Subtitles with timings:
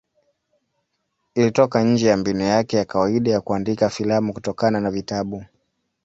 [1.35, 5.43] Ilitoka nje ya mbinu yake ya kawaida ya kuandika filamu kutokana na vitabu.